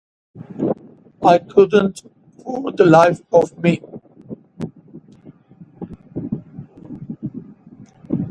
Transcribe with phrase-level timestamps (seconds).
[1.21, 2.01] I couldn't
[2.43, 3.81] for the life of me!